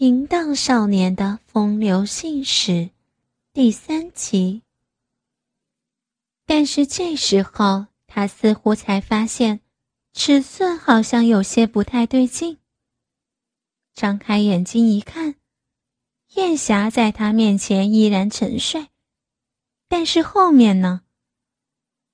[0.00, 2.88] 淫荡少年的风流信使，
[3.52, 4.62] 第三集。
[6.46, 9.60] 但是这时候，他似乎才发现，
[10.14, 12.56] 尺寸好像有些不太对劲。
[13.92, 15.34] 张开眼睛一看，
[16.36, 18.86] 燕霞在他面前依然沉睡，
[19.86, 21.02] 但是后面呢？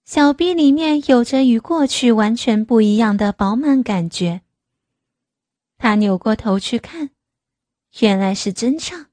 [0.04, 4.40] 小臂里面有着与过去完全不一样的饱满感觉。
[5.78, 7.10] 他扭过头去看，
[8.00, 9.06] 原来是真唱。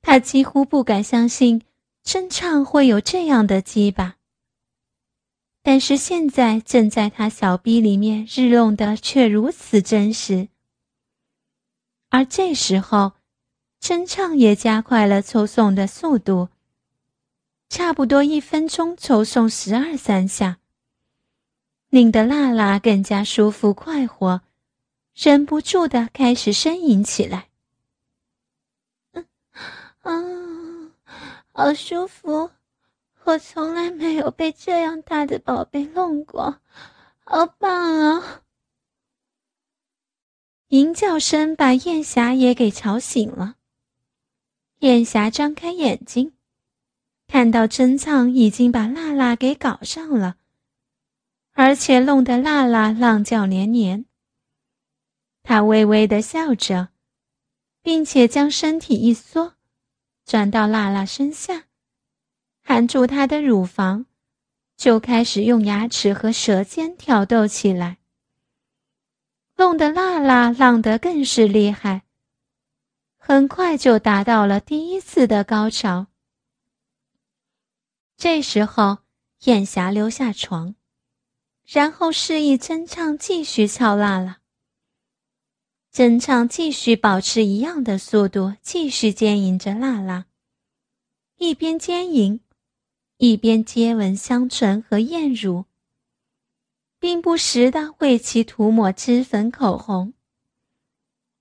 [0.00, 1.62] 他几乎不敢相信
[2.02, 4.16] 真唱会有这样的鸡巴，
[5.62, 10.48] 但是现在正在他小臂里面日弄的却如此真实。
[12.10, 13.12] 而这时候，
[13.80, 16.48] 真唱也加快了抽送的速度。
[17.68, 20.58] 差不多一分钟抽送十二三下，
[21.88, 24.42] 令得娜娜更加舒服快活，
[25.14, 27.48] 忍不住的开始呻吟起来。
[29.12, 29.26] 嗯，
[30.00, 30.92] 啊，
[31.52, 32.50] 好舒服！
[33.24, 36.60] 我从来没有被这样大的宝贝弄过，
[37.24, 38.42] 好棒啊！
[40.68, 43.56] 吟叫声把燕霞也给吵醒了。
[44.80, 46.32] 燕霞张开眼睛。
[47.28, 50.36] 看到真藏已经把娜娜给搞上了，
[51.52, 54.04] 而且弄得娜娜浪叫连连。
[55.42, 56.90] 他微微的笑着，
[57.82, 59.54] 并且将身体一缩，
[60.24, 61.64] 转到娜娜身下，
[62.62, 64.06] 含住她的乳房，
[64.76, 67.98] 就开始用牙齿和舌尖挑逗起来，
[69.56, 72.02] 弄得娜娜浪得更是厉害。
[73.16, 76.08] 很快就达到了第一次的高潮。
[78.16, 78.98] 这时候，
[79.44, 80.74] 燕霞溜下床，
[81.64, 84.41] 然后示意真唱继续敲蜡了。
[85.92, 90.24] 真唱继续保持一样的速度，继续奸淫着娜娜，
[91.36, 92.40] 一边奸淫，
[93.18, 95.66] 一边接吻香唇和艳乳，
[96.98, 100.14] 并不时的为其涂抹脂粉、口红。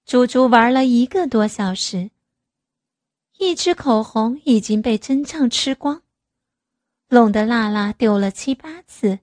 [0.06, 2.12] 足足玩了一个多小时，
[3.38, 6.02] 一支口红已经被真唱吃光。
[7.08, 9.20] 弄得娜娜丢了七八次，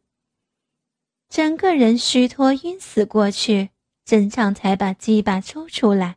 [1.28, 3.68] 整个人虚脱晕死过去。
[4.08, 6.16] 真唱才把鸡巴抽出来，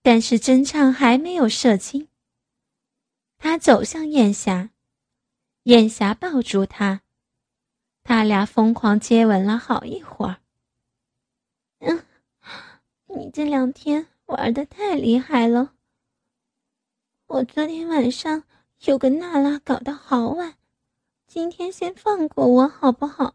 [0.00, 2.06] 但是真唱还没有射精。
[3.36, 4.70] 他走向燕霞，
[5.64, 7.02] 燕霞抱住他，
[8.04, 10.36] 他俩疯狂接吻了好一会儿。
[11.80, 12.04] 嗯，
[13.08, 15.72] 你这两天玩的太厉害了。
[17.26, 18.44] 我昨天晚上。
[18.84, 20.54] 有个娜拉搞到好晚，
[21.26, 23.34] 今天先放过我好不好？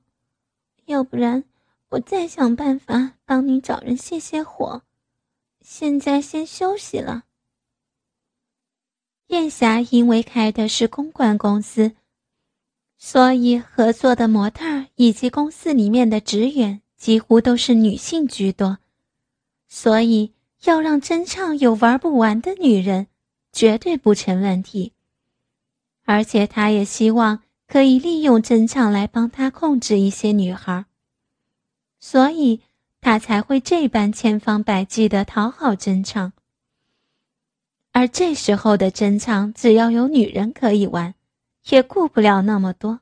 [0.86, 1.44] 要不然
[1.92, 4.84] 我再想办法帮你找人泄泄火。
[5.60, 7.24] 现在先休息了。
[9.28, 11.92] 燕霞因为开的是公关公司，
[12.98, 18.78] 所以合作的模特以及公司里面的职员几乎都是女性居多，
[19.68, 23.08] 所以要让真唱有玩不完的女人，
[23.52, 24.94] 绝对不成问题。
[26.06, 30.86] 而且他也希望可以利用真唱来帮他控制一些女孩，
[32.02, 32.60] 所以
[33.00, 36.34] 他才会这般千方百计的讨好真唱。
[37.94, 41.14] 而这时候的真唱，只要有女人可以玩，
[41.70, 43.02] 也顾不了那么多。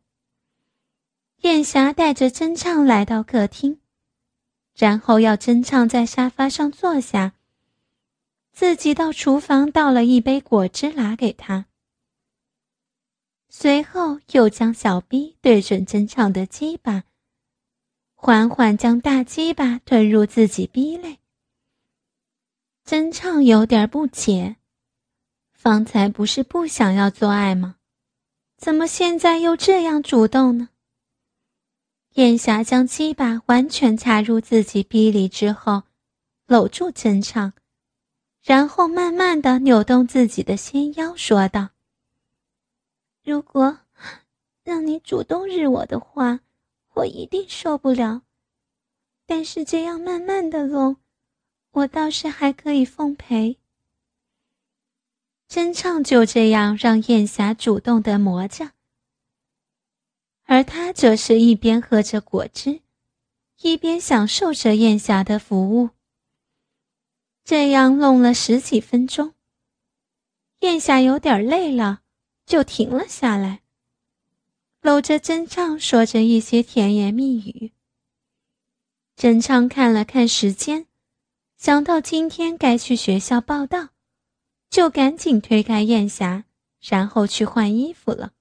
[1.42, 3.80] 燕霞带着真唱来到客厅，
[4.76, 7.34] 然后要真唱在沙发上坐下，
[8.52, 11.68] 自己到厨房倒了一杯果汁拿给他。
[13.48, 17.06] 随后又将小逼对准真唱的鸡巴，
[18.22, 21.20] 缓缓将大鸡巴吞入自己逼内。
[22.84, 24.58] 真唱有点不解，
[25.54, 27.78] 方才不是不想要做爱吗？
[28.58, 30.68] 怎么现在又这样主动呢？
[32.16, 35.84] 燕霞将鸡巴完全插入自己逼里之后，
[36.46, 37.54] 搂住真唱，
[38.44, 41.70] 然后慢慢的扭动自己的纤腰，说道。
[43.24, 43.80] 如果
[44.66, 46.42] 让你主动日我的话，
[47.00, 48.24] 我一定受不了。
[49.26, 50.98] 但是这样慢慢的弄，
[51.72, 53.58] 我倒是还可以奉陪。
[55.48, 58.72] 真唱就这样让燕霞主动的磨着，
[60.44, 62.82] 而他则是一边喝着果汁，
[63.62, 65.90] 一边享受着燕霞的服务。
[67.44, 69.34] 这样弄了十几分钟，
[70.60, 72.02] 燕霞有点累了。
[72.46, 73.62] 就停了下来，
[74.82, 77.74] 搂着真唱说着一些甜言蜜语。
[79.16, 80.86] 真唱看了看时间，
[81.58, 83.90] 想到今天该去学校报道，
[84.70, 86.46] 就赶紧推开燕霞，
[86.82, 88.32] 然后去换衣服了。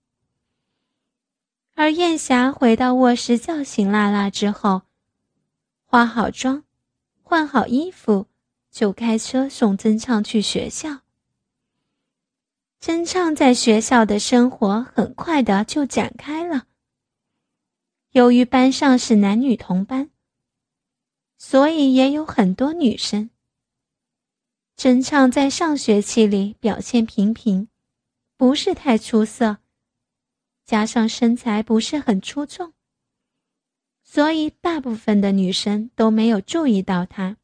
[1.75, 4.83] 而燕霞回到卧室叫醒娜娜之后，
[5.85, 6.63] 化好妆，
[7.23, 8.27] 换好衣服，
[8.71, 11.01] 就开车送曾畅去学校。
[12.81, 16.67] 真唱在学校的生活很快的就展开了。
[18.13, 20.11] 由于班上是男女同班。
[21.41, 23.31] 所以也有很多女生。
[24.77, 27.69] 真唱在上学期里表现平平，
[28.37, 29.59] 不是太出色，
[30.65, 32.73] 加上身材不是很出众，
[34.03, 37.37] 所以大部分的女生都没有注意到他。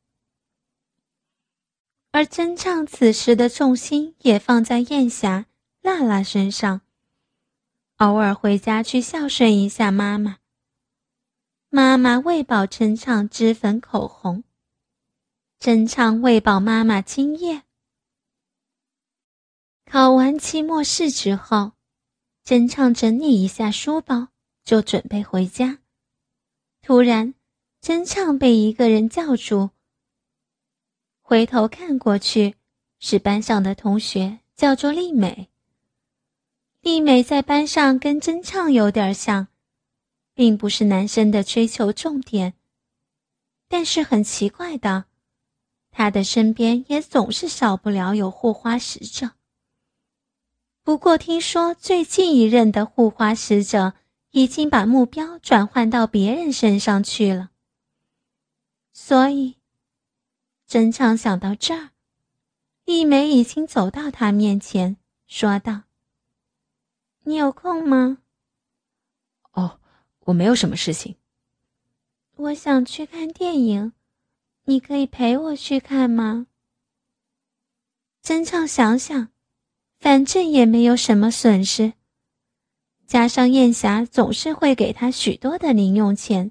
[2.15, 5.47] 而真唱此时的重心也放在燕霞、
[5.83, 6.83] 娜娜身上，
[7.97, 10.37] 偶尔回家去孝顺一下妈妈。
[11.71, 14.45] 妈妈喂饱真唱脂粉口红，
[15.59, 17.63] 真唱喂饱妈妈精液。
[19.85, 21.73] 考完期末试之后，
[22.45, 24.29] 真唱整理一下书包，
[24.65, 25.81] 就准备回家。
[26.81, 27.35] 突然，
[27.81, 29.71] 真唱被一个人叫住，
[31.35, 32.55] 回头看过去，
[33.01, 35.49] 是班上的同学，叫做丽美。
[36.81, 39.49] 丽美在班上跟真唱有点像。
[40.33, 42.55] 并不是男生的追求重点，
[43.67, 45.07] 但是很奇怪的，
[45.91, 49.33] 她的身边也总是少不了有护花使者。
[50.85, 53.95] 不过听说最近一任的护花使者
[54.31, 57.51] 已经把目标转换到别人身上去了，
[58.93, 59.57] 所以，
[60.75, 61.91] 真唱想到这儿，
[62.85, 65.83] 丽梅已经走到他面前，说道
[67.23, 68.19] ：“你有空吗？”
[69.55, 69.79] 哦
[70.25, 71.15] 我没有什么事情。
[72.35, 73.93] 我想去看电影，
[74.65, 76.49] 你可以陪我去看吗？
[78.21, 79.29] 真唱想想，
[80.01, 81.93] 反正也没有什么损失，
[83.07, 86.51] 加上燕霞总是会给他许多的零用钱。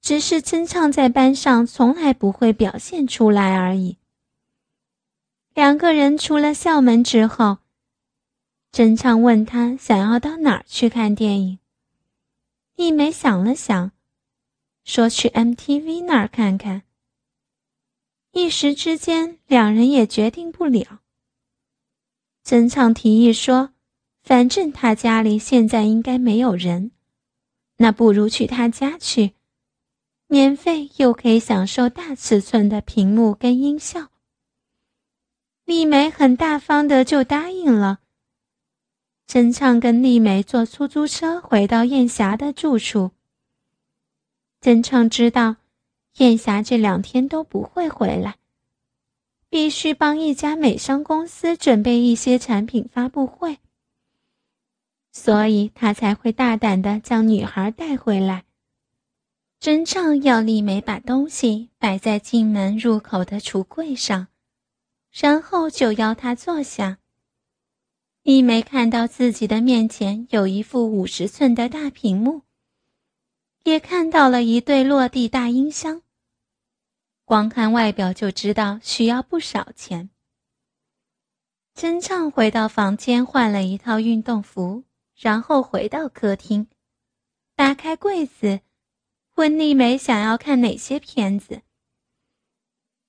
[0.00, 3.96] 只是真畅在班上从来不会表现出来而已。
[5.54, 7.58] 两个人出了校门之后，
[8.70, 11.58] 真畅问他想要到哪儿去看电影。
[12.76, 13.90] 丽梅想了想，
[14.84, 16.82] 说：“去 MTV 那儿看看。”
[18.32, 21.00] 一时之间，两人也决定不了。
[22.44, 23.72] 曾畅提议说
[24.22, 26.92] ：“反正他家里现在应该没有人，
[27.78, 29.32] 那不如去他家去，
[30.28, 34.08] 免费又可以享受大尺寸的屏幕跟音效。”
[35.66, 37.98] 丽梅很大方的就答应了。
[39.26, 43.10] 真畅跟丽梅坐出租车回到燕霞的住处。
[44.60, 45.56] 真畅知道，
[46.16, 48.36] 燕霞这两天都不会回来，
[49.50, 53.58] 必须帮一家美商公司准备一些产品发布会，
[55.12, 58.44] 所以他才会大胆的将女孩带回来。
[59.60, 64.28] 真唱要丽梅把东西摆在进门入口的橱柜上，
[65.10, 66.98] 然后就邀她坐下。
[68.22, 72.42] 丽梅看到自己的面前有一副五十寸的大屏幕，
[73.64, 76.02] 也看到了一对落地大音箱。
[77.24, 80.10] 光看外表就知道需要不少钱。
[81.74, 84.84] 真唱回到房间换了一套运动服，
[85.16, 86.68] 然后回到客厅，
[87.56, 88.60] 打开柜子，
[89.38, 91.62] 问丽梅想要看哪些片子。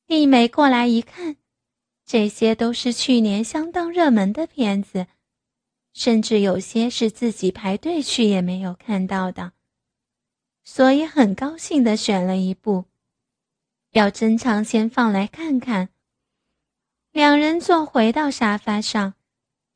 [0.05, 1.37] 丽梅过来一看。
[2.05, 5.05] 这些都是去年相当热门的片子，
[5.93, 9.53] 甚至有些是自己排队去也没有看到的，
[10.63, 12.85] 所以很高兴的选了一部，
[13.91, 15.89] 要珍藏先放来看看。
[17.11, 19.13] 两人坐回到沙发上，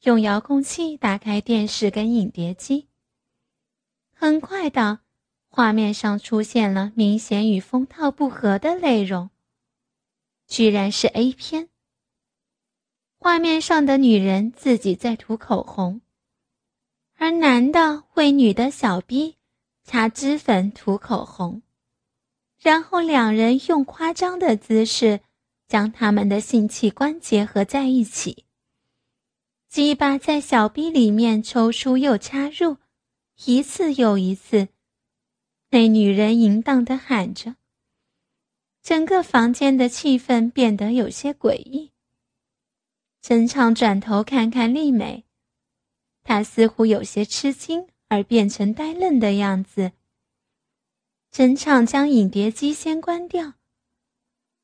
[0.01, 2.87] 用遥控器打开电视跟影碟机。
[4.11, 5.01] 很快的，
[5.55, 9.29] 画面上出现了明显与封套不合的内容，
[10.47, 11.69] 居然是 A 片。
[13.19, 16.01] 画面上的女人自己在涂口红，
[17.19, 19.35] 而男的为女的小逼
[19.83, 21.61] 擦脂粉、涂口红，
[22.59, 25.19] 然后两人用夸张的姿势
[25.67, 28.45] 将他们的性器官结合在一起，
[29.69, 32.77] 鸡巴在小逼里面抽出又插入，
[33.45, 34.69] 一次又一次，
[35.73, 37.55] 那女人淫荡的喊着，
[38.83, 41.91] 整个房间的气氛变得有些诡异。
[43.19, 45.23] 真畅转头看看丽美，
[46.21, 49.93] 她似乎有些吃惊，而变成呆愣的样子。
[51.31, 53.53] 真畅将影碟机先关掉，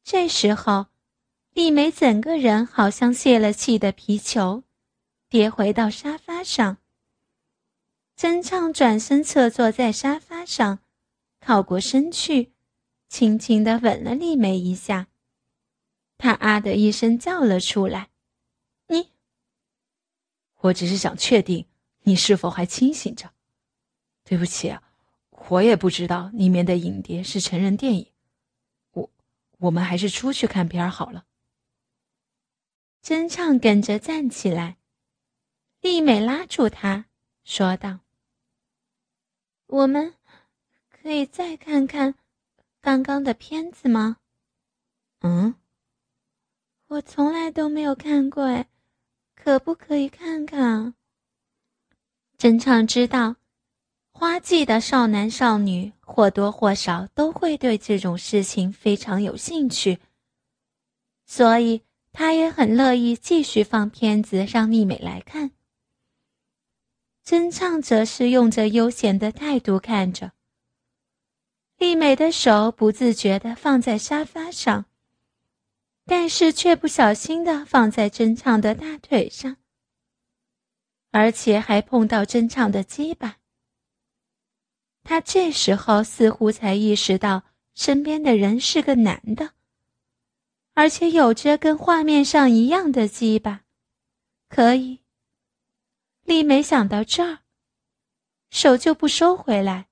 [0.04, 0.90] 这时候，
[1.54, 4.62] 丽美整个人好像泄了气的皮球，
[5.28, 6.78] 跌回到沙发上。
[8.16, 10.78] 真畅转身侧坐在沙发上，
[11.50, 12.54] 靠过身去，
[13.08, 15.08] 轻轻的吻了丽梅一下。
[16.16, 18.12] 他啊的一声叫了出来
[18.86, 19.14] ：“你！”
[20.62, 21.66] 我只是想确定
[22.02, 23.34] 你是否还清醒着。
[24.24, 24.78] 对不起，
[25.48, 28.12] 我也不知道里面的影碟是成人电影。
[28.92, 29.10] 我，
[29.58, 31.26] 我们还是出去看片好了。
[33.02, 34.78] 真唱跟着站起来，
[35.82, 37.06] 丽美拉住他，
[37.44, 38.02] 说道
[39.66, 40.14] ：“我们
[41.10, 42.14] 可以再看看
[42.82, 44.18] 刚刚的片子吗
[45.26, 45.56] ？”“嗯。”
[46.86, 48.70] 我从来都没有看过，哎，
[49.36, 50.94] 可不可以看看？
[52.38, 53.38] 真唱知道，
[54.12, 59.98] 花季的少男少女或多或少都会对这种事情非常有兴趣，
[61.26, 65.50] 所以他也很乐意继续放片子让丽美来看。
[67.24, 70.34] 真唱则是用着悠闲的态度看着，
[71.80, 74.86] 丽美的手不自觉的放在沙发上。
[76.06, 79.58] 但是却不小心的放在真唱的大腿上，
[81.12, 83.38] 而且还碰到真唱的鸡巴。
[85.04, 87.44] 他这时候似乎才意识到
[87.76, 89.52] 身边的人是个男的，
[90.74, 93.62] 而且有着跟画面上一样的鸡巴，
[94.48, 95.02] 可以。
[96.24, 97.42] 丽美想到这儿，
[98.50, 99.89] 手就不收回来，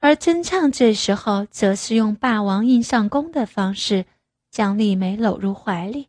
[0.00, 4.06] 而真畅这时候则是用霸王硬上弓的方式。
[4.50, 6.08] 将丽梅搂入怀里，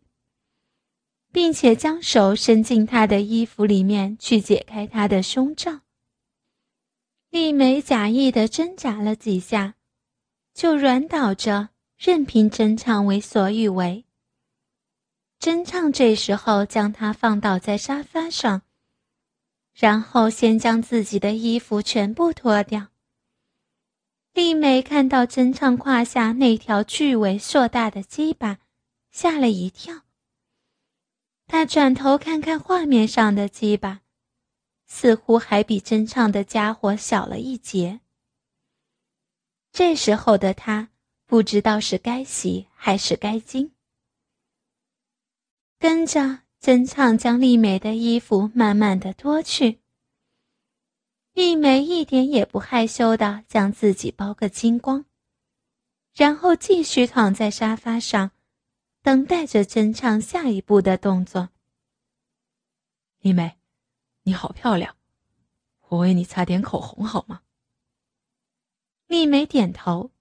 [1.31, 5.81] 并且将手伸进她的衣服里面去解开她的胸罩。
[7.29, 9.75] 丽梅假意的挣扎了几下，
[10.55, 11.69] 就软倒着，
[11.99, 14.05] 任凭真畅为所欲为。
[15.37, 18.63] 真畅这时候将她放倒在沙发上，
[19.75, 22.87] 然后先将自己的衣服全部脱掉。
[24.33, 28.59] 丽美看到真畅胯下那条巨尾硕大的鸡巴，
[29.11, 30.03] 吓了一跳。
[31.47, 34.01] 她转头看看画面上的鸡巴，
[34.87, 37.99] 似乎还比真畅的家伙小了一截。
[39.73, 40.89] 这时候的她
[41.25, 43.73] 不知道是该喜还是该惊。
[45.77, 49.80] 跟着真畅将丽美的衣服慢慢的脱去。
[51.33, 55.05] 丽梅一点也不害羞的将自己包个精光，
[56.13, 58.31] 然后继续躺在沙发上，
[59.01, 61.49] 等待着真唱下一步的动作。
[63.21, 63.57] 丽梅，
[64.23, 64.97] 你好漂亮，
[65.87, 67.41] 我为你擦点口红好吗？
[69.07, 70.11] 丽梅点头。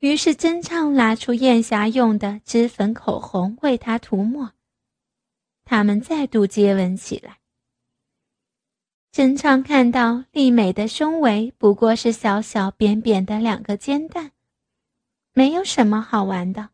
[0.00, 4.52] 于是真唱拿出艳霞用的脂粉口红为她涂抹，
[5.64, 7.38] 他们再度接吻起来。
[9.16, 14.32] 真畅看到丽美的胸围不过是小小扁扁的两个煎蛋，
[15.32, 16.68] 没有什么好玩的，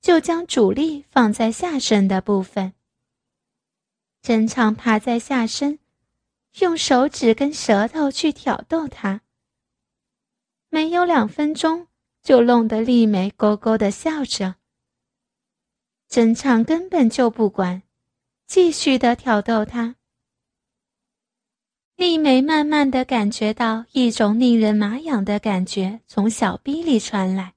[0.00, 2.72] 就将主力放在下身的部分。
[4.22, 5.78] 真畅趴在下身，
[6.58, 9.20] 用手指跟舌头去挑逗她。
[10.68, 11.86] 没有两分钟，
[12.24, 14.56] 就弄得丽美勾勾的笑着。
[16.08, 17.84] 真畅根本就不管，
[18.48, 19.94] 继续的挑逗她。
[22.02, 27.54] 丽梅慢慢的感觉到一种令人麻痒的感觉从小臂里传来。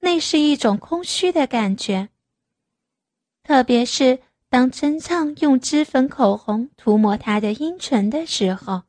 [0.00, 2.08] 那是一种空虚的感觉。
[3.44, 8.82] 特别是当真唱用脂粉口红涂抹她的阴唇的时候，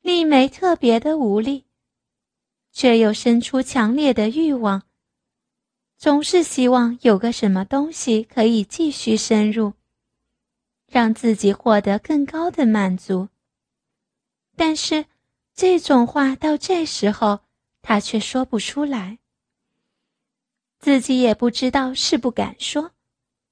[0.00, 1.64] 丽梅特别的无力，
[2.70, 4.84] 却又生出强烈的欲望，
[5.96, 9.72] 总是希望有个什么东西可以继续深入。
[10.90, 13.28] 让自己获得更高的满足。
[14.56, 15.04] 但是，
[15.54, 17.40] 这种话到这时候，
[17.82, 19.18] 他却说不出来。
[20.80, 22.92] 自己也不知道是不敢说，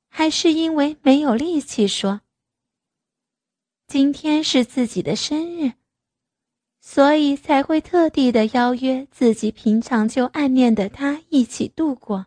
[0.09, 2.23] 还是因为没有力气说。
[3.87, 5.75] 今天是自己的生日，
[6.81, 12.27] 所以才会特地的邀约自己平常就暗恋的他一起度过。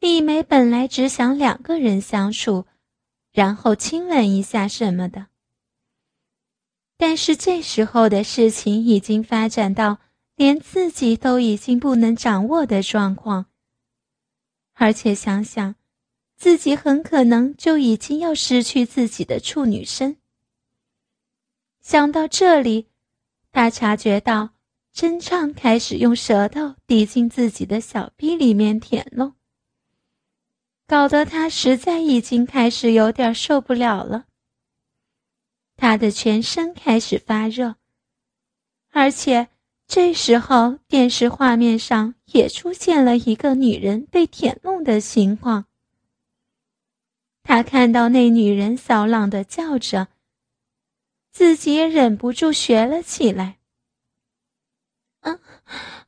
[0.00, 2.66] 丽梅本来只想两个人相处。
[3.32, 5.28] 然后亲吻一下什么的，
[6.98, 9.98] 但是这时候的事情已经发展到
[10.36, 13.46] 连自己都已经不能掌握的状况，
[14.74, 15.74] 而且想想，
[16.36, 20.18] 自己很可能就已经要失去自己的处女身。
[21.80, 22.88] 想到这里，
[23.50, 24.50] 他察觉到
[24.92, 29.34] 真唱开始用舌头抵进自己的小臂里面舔弄，
[30.92, 34.26] 搞得他实在已经开始有点受不了了。
[35.74, 37.76] 他的全身开始发热，
[38.90, 39.48] 而且
[39.86, 45.64] 这时候电视画面上也出现了一个女人被舔弄的情况。
[47.42, 50.08] 他看到那女人骚浪的叫着，
[51.30, 53.56] 自己也忍不住学了起来。
[55.20, 55.40] 啊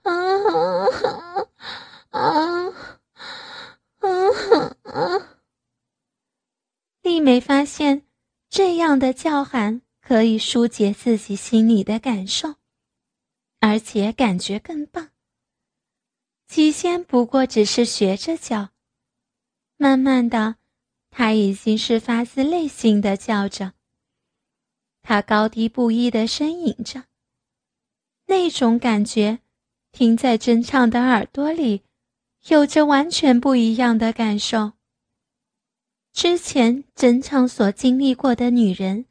[0.03, 1.41] 啊啊
[2.11, 2.94] 啊啊
[4.05, 5.39] 啊！
[7.03, 8.07] 丽美发现
[8.49, 12.57] 这样的叫喊可以疏解自己心里的感受，
[13.61, 15.11] 而且感觉更棒。
[16.47, 18.71] 起先不过只是学着叫，
[19.77, 20.57] 慢慢的。
[21.17, 23.75] 他已经是发自内心的叫着，
[25.01, 27.05] 他高低不一的呻吟着，
[28.27, 29.39] 那种感觉，
[29.93, 31.84] 听在真唱的耳朵里，
[32.49, 34.73] 有着完全不一样的感受。
[36.13, 39.07] 之前整场所经历过的女人，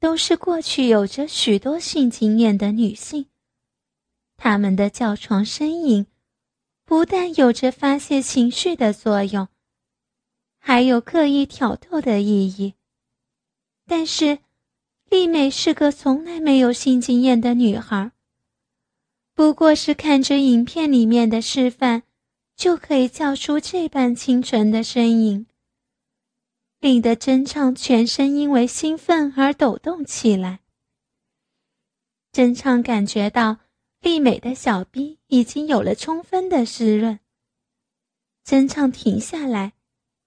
[0.00, 3.26] 都是过去有着许多性经验的女性，
[4.36, 6.06] 她们的叫床呻吟，
[6.86, 9.46] 不但有着发泄情绪的作用。
[10.58, 12.74] 还有刻意挑逗的意义。
[13.86, 14.38] 但是，
[15.10, 18.12] 丽美是个从来没有性经验的女孩。
[19.34, 22.04] 不过是看着影片里面的示范，
[22.56, 25.46] 就可以叫出这般清纯的声音，
[26.80, 30.60] 令得真唱全身因为兴奋而抖动起来。
[32.32, 33.58] 真唱感觉到
[34.00, 37.20] 丽美的小臂已经有了充分的湿润。
[38.42, 39.72] 真唱停下来。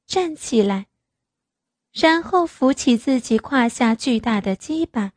[0.09, 0.87] 站起来，
[1.91, 5.11] 然后扶起自己胯下巨大的鸡巴，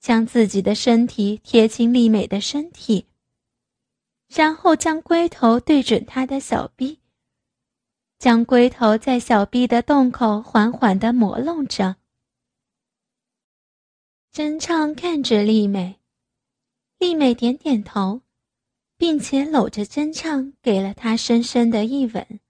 [0.00, 3.06] 将自己的身体贴近丽美的身体，
[4.28, 7.00] 然后将龟头对准他的小臂，
[8.18, 11.96] 将龟头在小臂的洞口缓缓地磨弄着。
[14.32, 16.00] 真唱看着丽美，
[16.98, 18.20] 丽美点点头，
[18.98, 22.40] 并且搂着真唱，给了她深深的一吻。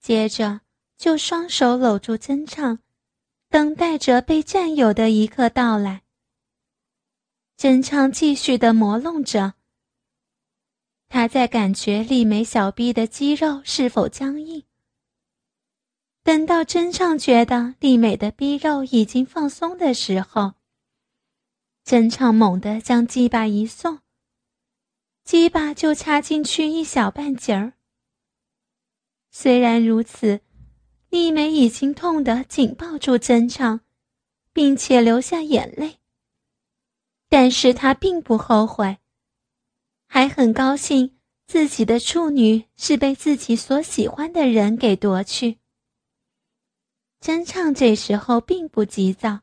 [0.00, 0.60] 接着
[0.96, 2.78] 就双手搂住真唱，
[3.48, 6.02] 等待着被占有的一刻到来。
[7.56, 9.54] 真唱继续的磨弄着，
[11.14, 14.64] 他在感觉丽美小臂的肌肉是否僵硬。
[16.24, 20.54] 等到真唱觉得丽美的臂肉已经放松的时候，
[21.84, 24.00] 真唱猛地将鸡巴一送，
[25.22, 27.74] 鸡巴就插进去一小半截儿。
[29.30, 30.40] 虽然如此，
[31.10, 33.82] 丽美已经痛得紧抱住真唱，
[34.52, 35.98] 并且流下眼泪。
[37.28, 38.98] 但是她并不后悔，
[40.14, 45.58] 还很高兴自己的处女是被自己所喜欢的人给夺去。
[47.18, 49.40] 真唱这时候并不急躁，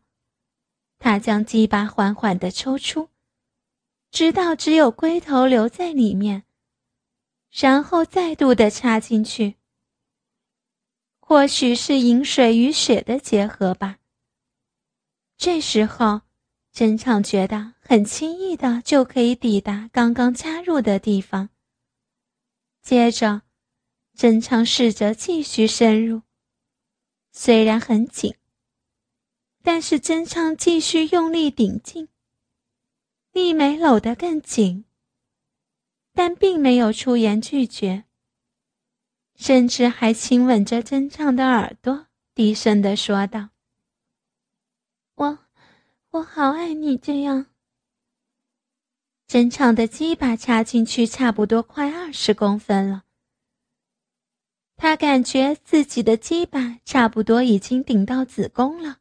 [0.97, 3.09] 他将鸡巴缓缓地抽出，
[4.11, 6.43] 直到只有龟头留在里面，
[7.51, 9.57] 然后再度的插进去。
[11.19, 13.97] 或许是饮水与血的结合吧。
[15.35, 16.21] 这时候，
[16.71, 21.49] 真唱觉得很轻易的就可以抵达刚刚插入的地方。
[22.81, 23.41] 接着，
[24.15, 26.21] 真唱试着继续深入，
[27.33, 28.33] 虽然很紧，
[29.61, 32.07] 但是真唱继续用力顶进。
[33.33, 34.85] 丽美搂得更紧，
[36.13, 38.05] 但并没有出言拒绝。
[39.35, 43.49] 甚至还亲吻着真唱的耳朵，低声的说道
[45.15, 45.39] ：“我，
[46.11, 47.47] 我好爱你这样。”
[49.31, 53.03] 真唱的鸡巴插进去差不多快二十公分了，
[54.75, 58.97] 他感觉自己的鸡巴差不多已经顶到子宫了，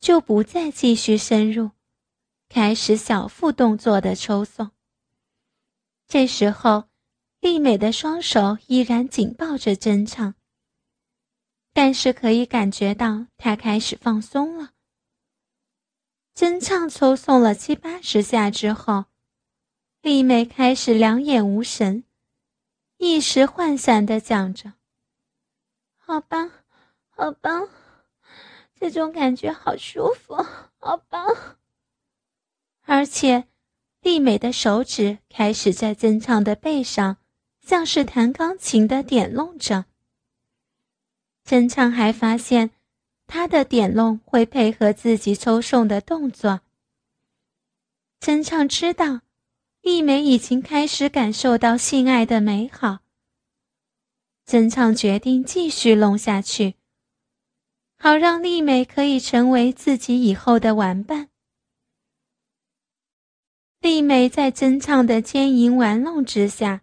[0.00, 1.72] 就不再继续深入，
[2.48, 4.70] 开始小腹动作的抽送。
[6.08, 6.84] 这时候。
[7.40, 10.34] 丽美的双手依然紧抱着真唱，
[11.74, 14.70] 但是可以感觉到她开始放松了。
[16.34, 19.04] 真唱抽送了七八十下之后，
[20.04, 22.04] 丽美开始两眼无神，
[22.98, 24.74] 一时涣散的讲着
[25.96, 26.50] ：“好棒，
[27.08, 27.66] 好棒，
[28.78, 30.34] 这种感觉好舒服，
[30.76, 31.56] 好棒。”
[32.84, 33.46] 而且，
[34.02, 37.16] 丽美的手指开始在真唱的背上。
[37.62, 39.86] 像是弹钢琴的点弄着。
[41.44, 42.72] 真唱还发现，
[43.26, 46.60] 他的点弄会配合自己抽送的动作。
[48.20, 49.22] 真唱知道，
[49.84, 53.00] 丽美已经开始感受到性爱的美好。
[54.46, 56.76] 曾畅决定继续弄下去，
[57.98, 61.28] 好让丽美可以成为自己以后的玩伴。
[63.82, 66.80] 丽美在曾畅的奸淫玩弄之下，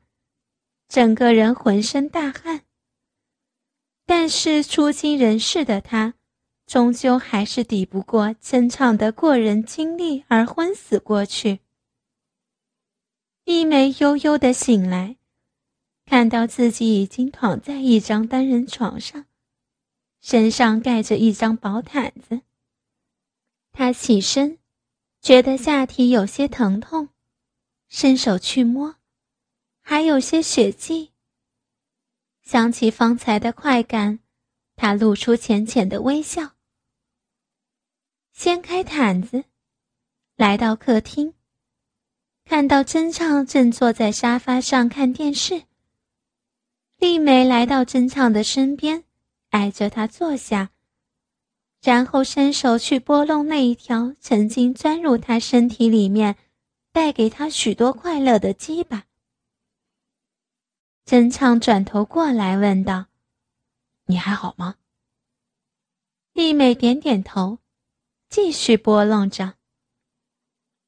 [0.88, 2.62] 整个人浑身大汗。
[4.06, 6.14] 但是初经人事的她，
[6.68, 11.62] 终究还是抵不过曾畅的过人经历而昏死过去。
[13.52, 15.18] 丽美悠悠的醒来。
[16.06, 19.26] 看到自己已经躺在一张单人床上，
[20.22, 22.44] 身上盖着一张薄毯子。
[23.74, 24.58] 他起身，
[25.22, 27.10] 觉得下体有些疼痛，
[27.90, 28.96] 伸手去摸，
[29.82, 31.12] 还有些血迹。
[32.42, 34.20] 想起方才的快感，
[34.78, 36.54] 他露出浅浅的微笑。
[38.32, 39.44] 掀开毯子，
[40.38, 41.34] 来到客厅，
[42.52, 45.64] 看到真畅正坐在沙发上看电视。
[46.98, 49.06] 丽美来到真畅的身边，
[49.52, 50.72] 挨着他坐下，
[51.82, 56.36] 然后伸手去拨弄那一条曾经钻入他身体里面、
[56.92, 59.06] 带给他许多快乐的鸡巴。
[61.06, 63.06] 真畅转头过来问道
[64.08, 64.76] ：“你还好吗？”
[66.36, 67.60] 丽美点点头，
[68.28, 69.54] 继续拨弄着。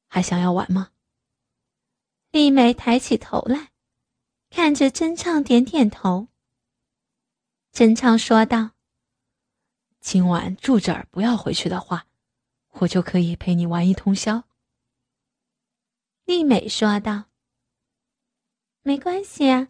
[0.08, 0.90] 还想要玩吗？
[2.34, 3.68] 丽美抬起头来。
[4.50, 6.26] 看着真唱点点头，
[7.70, 8.70] 真唱说道
[10.00, 12.08] ：“今晚住这儿，不要回去的话，
[12.70, 14.42] 我就可以陪你玩一通宵。”
[16.26, 17.26] 丽美说道
[18.82, 19.68] ：“没关系啊，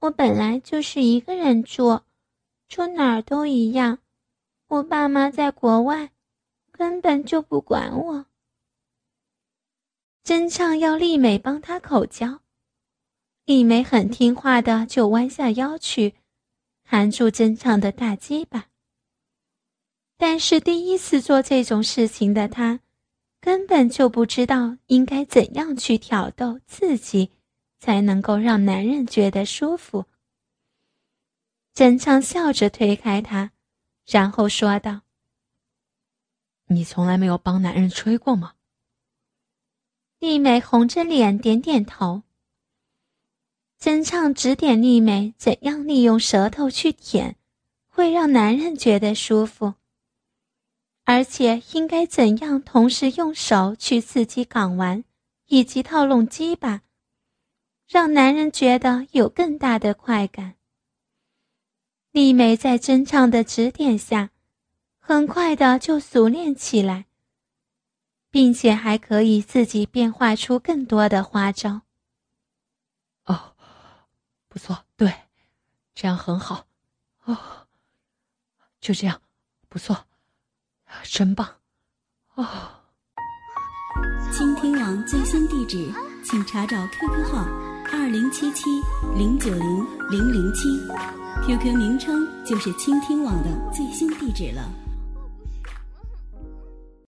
[0.00, 2.00] 我本来就是一个人住，
[2.68, 3.98] 住哪儿都一样。
[4.68, 6.10] 我爸妈在国外，
[6.72, 8.24] 根本就不管我。”
[10.28, 12.42] 真唱要丽美帮他口交。
[13.46, 16.16] 丽美很听话的，就弯下腰去，
[16.84, 18.66] 含住真唱的大鸡巴。
[20.18, 22.80] 但是第一次做这种事情的她，
[23.40, 27.32] 根本就不知道应该怎样去挑逗刺激，
[27.78, 30.04] 才能够让男人觉得舒服。
[31.72, 33.52] 真唱笑着推开他，
[34.04, 35.00] 然后说道
[36.68, 38.52] ：“你从来没有帮男人吹过吗？”
[40.20, 42.22] 丽美红着脸点点头。
[43.78, 47.36] 真畅指点丽美怎样利用舌头去舔，
[47.86, 49.74] 会让男人觉得舒服。
[51.04, 55.04] 而且应该怎样同时用手去刺激睾丸，
[55.46, 56.82] 以及套弄鸡巴，
[57.86, 60.56] 让男人觉得有更大的快感。
[62.10, 64.30] 丽美在真畅的指点下，
[64.98, 67.06] 很快的就熟练起来，
[68.30, 71.82] 并且还可以自己变化出更多的花招。
[73.24, 73.54] 哦。
[74.50, 75.12] 不错，对，
[75.94, 76.64] 这样很好，
[77.26, 77.36] 哦，
[78.80, 79.20] 就这样，
[79.68, 80.06] 不错，
[81.04, 81.46] 真棒，
[82.34, 82.46] 哦。
[84.32, 85.92] 倾听网最新地址，
[86.24, 87.44] 请查找 QQ 号
[87.92, 88.64] 二零七七
[89.14, 90.62] 零九零零零七
[91.46, 94.87] ，QQ 名称就是倾听网的最新地址了。